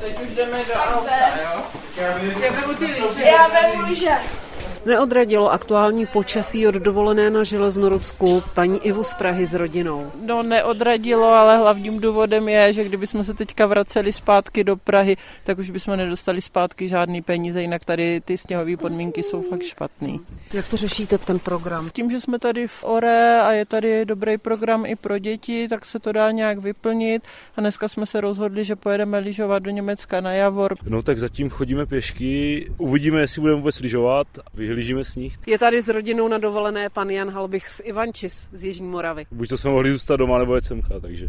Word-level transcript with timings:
Teď 0.00 0.22
už 0.22 0.30
jdeme 0.30 0.58
do 0.64 0.74
auta, 0.74 1.10
jo? 1.42 1.62
Já 1.96 2.52
vemu 2.52 2.74
ty 2.74 2.84
lyže. 2.84 3.22
Já 3.24 3.46
vemu 3.46 3.82
lyže. 3.86 4.10
Neodradilo 4.86 5.52
aktuální 5.52 6.06
počasí 6.06 6.66
od 6.66 6.74
dovolené 6.74 7.30
na 7.30 7.44
Železnorudsku 7.44 8.42
paní 8.54 8.86
Ivu 8.86 9.04
z 9.04 9.14
Prahy 9.14 9.46
s 9.46 9.54
rodinou. 9.54 10.12
No 10.26 10.42
neodradilo, 10.42 11.28
ale 11.28 11.56
hlavním 11.56 12.00
důvodem 12.00 12.48
je, 12.48 12.72
že 12.72 12.84
kdybychom 12.84 13.24
se 13.24 13.34
teďka 13.34 13.66
vraceli 13.66 14.12
zpátky 14.12 14.64
do 14.64 14.76
Prahy, 14.76 15.16
tak 15.44 15.58
už 15.58 15.70
bychom 15.70 15.96
nedostali 15.96 16.40
zpátky 16.40 16.88
žádný 16.88 17.22
peníze, 17.22 17.62
jinak 17.62 17.84
tady 17.84 18.20
ty 18.20 18.38
sněhové 18.38 18.76
podmínky 18.76 19.22
jsou 19.22 19.42
fakt 19.42 19.62
špatný. 19.62 20.20
Jak 20.52 20.68
to 20.68 20.76
řešíte 20.76 21.18
ten 21.18 21.38
program? 21.38 21.90
Tím, 21.92 22.10
že 22.10 22.20
jsme 22.20 22.38
tady 22.38 22.66
v 22.66 22.84
Ore 22.84 23.40
a 23.40 23.52
je 23.52 23.66
tady 23.66 24.04
dobrý 24.04 24.38
program 24.38 24.86
i 24.86 24.96
pro 24.96 25.18
děti, 25.18 25.68
tak 25.68 25.84
se 25.84 25.98
to 25.98 26.12
dá 26.12 26.30
nějak 26.30 26.58
vyplnit 26.58 27.22
a 27.56 27.60
dneska 27.60 27.88
jsme 27.88 28.06
se 28.06 28.20
rozhodli, 28.20 28.64
že 28.64 28.76
pojedeme 28.76 29.18
lyžovat 29.18 29.58
do 29.58 29.70
Německa 29.70 30.20
na 30.20 30.32
Javor. 30.32 30.76
No 30.88 31.02
tak 31.02 31.18
zatím 31.18 31.50
chodíme 31.50 31.86
pěšky, 31.86 32.66
uvidíme, 32.78 33.20
jestli 33.20 33.40
budeme 33.40 33.56
vůbec 33.56 33.80
lyžovat, 33.80 34.26
vyhlížíme 34.76 35.04
sníh. 35.04 35.38
Je 35.46 35.58
tady 35.58 35.82
s 35.82 35.88
rodinou 35.88 36.28
na 36.28 36.38
dovolené 36.38 36.88
pan 36.90 37.10
Jan 37.10 37.30
Halbich 37.30 37.68
z 37.68 37.80
Ivančis 37.84 38.46
z 38.52 38.64
Jižní 38.64 38.88
Moravy. 38.88 39.26
Buď 39.30 39.48
to 39.48 39.58
jsme 39.58 39.70
mohli 39.70 39.92
zůstat 39.92 40.16
doma, 40.16 40.38
nebo 40.38 40.54
jet 40.54 40.64
semka, 40.64 41.00
takže 41.00 41.28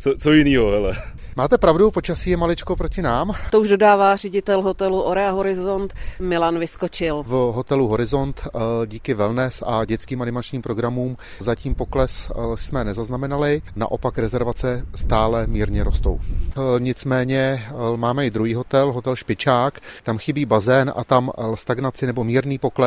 co, 0.00 0.14
co 0.18 0.32
jinýho, 0.32 0.70
hele. 0.70 0.92
Máte 1.36 1.58
pravdu, 1.58 1.90
počasí 1.90 2.30
je 2.30 2.36
maličko 2.36 2.76
proti 2.76 3.02
nám. 3.02 3.32
To 3.50 3.60
už 3.60 3.68
dodává 3.68 4.16
ředitel 4.16 4.62
hotelu 4.62 5.00
Orea 5.00 5.30
Horizont 5.30 5.94
Milan 6.20 6.58
Vyskočil. 6.58 7.22
V 7.22 7.30
hotelu 7.30 7.88
Horizont 7.88 8.42
eh, 8.46 8.58
díky 8.86 9.14
wellness 9.14 9.62
a 9.66 9.84
dětským 9.84 10.22
animačním 10.22 10.62
programům 10.62 11.16
zatím 11.38 11.74
pokles 11.74 12.30
eh, 12.30 12.56
jsme 12.56 12.84
nezaznamenali, 12.84 13.62
naopak 13.76 14.18
rezervace 14.18 14.86
stále 14.94 15.46
mírně 15.46 15.84
rostou. 15.84 16.20
Eh, 16.20 16.60
nicméně 16.78 17.66
máme 17.96 18.26
i 18.26 18.30
druhý 18.30 18.54
hotel, 18.54 18.92
hotel 18.92 19.16
Špičák, 19.16 19.80
tam 20.02 20.18
chybí 20.18 20.44
bazén 20.44 20.92
a 20.96 21.04
tam 21.04 21.30
stagnaci 21.54 22.06
nebo 22.06 22.24
mírný 22.24 22.58
pokles 22.58 22.81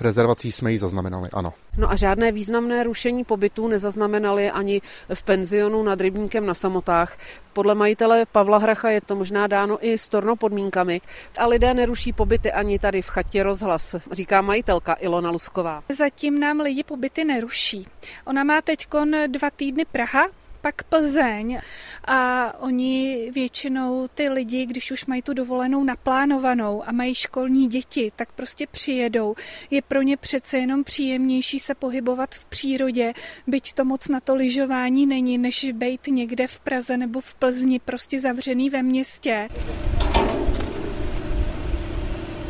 rezervací 0.00 0.52
jsme 0.52 0.72
ji 0.72 0.78
zaznamenali, 0.78 1.28
ano. 1.32 1.52
No 1.78 1.90
a 1.90 1.96
žádné 1.96 2.32
významné 2.32 2.82
rušení 2.82 3.24
pobytů 3.24 3.68
nezaznamenali 3.68 4.50
ani 4.50 4.82
v 5.14 5.22
penzionu 5.22 5.82
nad 5.82 6.00
Rybníkem 6.00 6.46
na 6.46 6.54
samotách. 6.54 7.16
Podle 7.52 7.74
majitele 7.74 8.26
Pavla 8.26 8.58
Hracha 8.58 8.90
je 8.90 9.00
to 9.00 9.16
možná 9.16 9.46
dáno 9.46 9.78
i 9.86 9.98
storno 9.98 10.36
podmínkami 10.36 11.00
a 11.38 11.46
lidé 11.46 11.74
neruší 11.74 12.12
pobyty 12.12 12.52
ani 12.52 12.78
tady 12.78 13.02
v 13.02 13.08
chatě 13.08 13.42
rozhlas, 13.42 13.96
říká 14.12 14.42
majitelka 14.42 14.96
Ilona 15.00 15.30
Lusková. 15.30 15.82
Zatím 15.98 16.40
nám 16.40 16.60
lidi 16.60 16.84
pobyty 16.84 17.24
neruší. 17.24 17.86
Ona 18.24 18.44
má 18.44 18.62
teď 18.62 18.86
dva 19.26 19.50
týdny 19.50 19.84
Praha, 19.84 20.28
pak 20.60 20.82
Plzeň 20.82 21.58
a 22.04 22.52
oni 22.60 23.30
většinou 23.34 24.08
ty 24.14 24.28
lidi, 24.28 24.66
když 24.66 24.90
už 24.90 25.06
mají 25.06 25.22
tu 25.22 25.34
dovolenou 25.34 25.84
naplánovanou 25.84 26.82
a 26.88 26.92
mají 26.92 27.14
školní 27.14 27.66
děti, 27.66 28.12
tak 28.16 28.32
prostě 28.32 28.66
přijedou. 28.66 29.34
Je 29.70 29.82
pro 29.82 30.02
ně 30.02 30.16
přece 30.16 30.58
jenom 30.58 30.84
příjemnější 30.84 31.58
se 31.58 31.74
pohybovat 31.74 32.34
v 32.34 32.44
přírodě, 32.44 33.12
byť 33.46 33.72
to 33.72 33.84
moc 33.84 34.08
na 34.08 34.20
to 34.20 34.34
lyžování 34.34 35.06
není, 35.06 35.38
než 35.38 35.66
být 35.72 36.06
někde 36.06 36.46
v 36.46 36.60
Praze 36.60 36.96
nebo 36.96 37.20
v 37.20 37.34
Plzni 37.34 37.78
prostě 37.78 38.20
zavřený 38.20 38.70
ve 38.70 38.82
městě. 38.82 39.48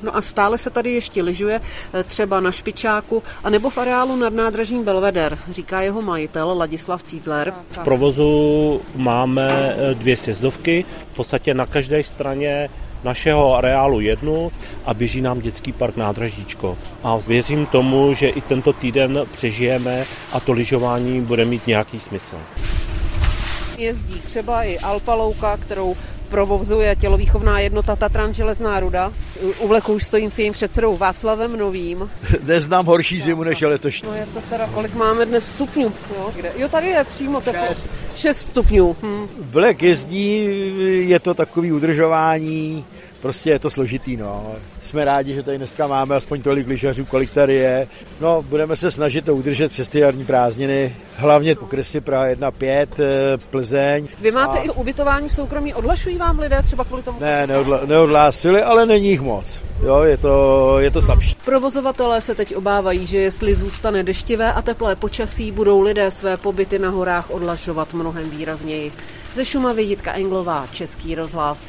No 0.03 0.17
a 0.17 0.23
stále 0.23 0.59
se 0.59 0.71
tady 0.71 0.93
ještě 0.93 1.23
lyžuje, 1.23 1.61
eh, 1.95 2.05
třeba 2.05 2.41
na 2.41 2.53
Špičáku, 2.53 3.23
anebo 3.45 3.71
v 3.71 3.79
areálu 3.79 4.17
nad 4.17 4.33
nádražím 4.33 4.85
Belveder, 4.85 5.39
říká 5.51 5.81
jeho 5.81 6.03
majitel 6.03 6.59
Ladislav 6.59 7.03
Cízler. 7.03 7.55
V 7.71 7.79
provozu 7.79 8.81
máme 8.95 9.75
eh, 9.77 9.95
dvě 9.95 10.17
sjezdovky, 10.17 10.85
v 11.13 11.17
podstatě 11.17 11.55
na 11.55 11.67
každé 11.67 12.05
straně 12.05 12.71
našeho 13.05 13.55
areálu 13.55 14.01
jednu 14.01 14.53
a 14.85 14.95
běží 14.95 15.21
nám 15.21 15.41
dětský 15.41 15.73
park 15.73 15.97
nádražíčko. 15.97 16.79
A 17.03 17.17
věřím 17.17 17.67
tomu, 17.67 18.15
že 18.15 18.29
i 18.29 18.41
tento 18.41 18.73
týden 18.73 19.21
přežijeme 19.33 20.05
a 20.33 20.41
to 20.41 20.53
lyžování 20.53 21.21
bude 21.21 21.45
mít 21.45 21.67
nějaký 21.67 22.01
smysl. 22.01 22.37
Jezdí 23.79 24.21
třeba 24.21 24.63
i 24.63 24.79
Alpalouka, 24.79 25.57
kterou 25.57 25.97
provozuje 26.31 26.97
tělovýchovná 26.97 27.59
jednota 27.61 27.97
Tatran 27.97 28.35
Železná 28.35 28.81
ruda. 28.81 29.13
U 29.59 29.69
vleku 29.69 29.93
už 29.93 30.05
stojím 30.07 30.31
s 30.31 30.39
jejím 30.39 30.53
předsedou 30.53 30.97
Václavem 30.97 31.57
Novým. 31.57 32.11
Neznám 32.43 32.87
horší 32.87 33.21
zimu 33.21 33.45
než 33.45 33.61
letošní. 33.61 34.09
No 34.09 34.15
je 34.15 34.27
to 34.35 34.41
teda, 34.51 34.67
kolik 34.75 34.95
máme 34.95 35.27
dnes 35.27 35.53
stupňů? 35.55 35.93
Jo, 36.17 36.33
Kde? 36.37 36.53
jo 36.57 36.69
tady 36.69 36.87
je 36.87 37.05
přímo 37.05 37.41
teplo. 37.41 37.67
6 38.15 38.39
stupňů. 38.49 38.97
Hm. 39.03 39.29
Vlek 39.39 39.83
jezdí, 39.83 40.47
je 41.09 41.21
to 41.21 41.35
takový 41.35 41.73
udržování, 41.73 42.85
prostě 43.23 43.51
je 43.51 43.59
to 43.59 43.71
složitý, 43.71 44.17
no. 44.17 44.55
Jsme 44.81 45.05
rádi, 45.05 45.35
že 45.35 45.43
tady 45.43 45.59
dneska 45.59 45.87
máme 45.87 46.17
aspoň 46.17 46.43
tolik 46.43 46.67
lyžařů, 46.67 47.05
kolik 47.05 47.31
tady 47.31 47.55
je. 47.55 47.89
No, 48.21 48.43
budeme 48.43 48.77
se 48.77 48.91
snažit 48.91 49.25
to 49.25 49.37
udržet 49.37 49.73
přes 49.73 49.89
ty 49.89 49.99
jarní 49.99 50.25
prázdniny, 50.25 50.97
hlavně 51.17 51.57
okresy 51.57 52.01
Praha 52.01 52.27
1, 52.27 52.51
5, 52.51 53.01
eh, 53.01 53.39
Plzeň. 53.51 54.09
Vy 54.21 54.33
máte 54.33 54.59
a... 54.59 54.63
i 54.63 54.69
ubytování 54.69 55.29
v 55.29 55.33
soukromí, 55.33 55.75
odlašují 55.75 56.17
vám 56.17 56.39
lidé 56.39 56.63
třeba 56.63 56.85
kvůli 56.85 57.03
tomu? 57.03 57.21
Ne, 57.21 57.47
neodla, 57.47 57.81
neodhlásili, 57.87 58.63
ale 58.63 58.87
není 58.87 59.09
jich 59.09 59.21
moc. 59.21 59.61
Jo, 59.83 60.03
je 60.03 60.17
to, 60.17 60.77
je 60.79 60.91
to 60.91 61.03
slabší. 61.03 61.37
Provozovatelé 61.45 62.21
se 62.21 62.35
teď 62.35 62.57
obávají, 62.57 63.07
že 63.07 63.19
jestli 63.19 63.55
zůstane 63.55 64.03
deštivé 64.03 64.53
a 64.53 64.63
teplé 64.63 64.97
počasí, 64.97 65.53
budou 65.53 65.81
lidé 65.81 66.11
své 66.11 66.37
pobyty 66.37 66.79
na 66.79 66.91
horách 66.91 67.31
odlašovat 67.31 67.95
mnohem 67.95 68.31
výrazněji. 68.31 68.93
Ze 69.35 69.45
Šumavy 69.45 69.83
Jitka 69.83 70.13
Englová, 70.13 70.67
Český 70.73 71.15
rozhlas. 71.15 71.69